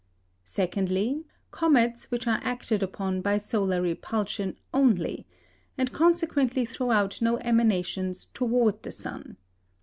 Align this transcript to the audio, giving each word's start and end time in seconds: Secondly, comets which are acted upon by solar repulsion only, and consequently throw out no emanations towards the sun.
Secondly, 0.47 1.25
comets 1.51 2.09
which 2.09 2.25
are 2.25 2.39
acted 2.41 2.81
upon 2.81 3.21
by 3.21 3.37
solar 3.37 3.83
repulsion 3.83 4.55
only, 4.73 5.27
and 5.77 5.93
consequently 5.93 6.65
throw 6.65 6.89
out 6.89 7.21
no 7.21 7.37
emanations 7.37 8.25
towards 8.33 8.79
the 8.81 8.89
sun. 8.89 9.37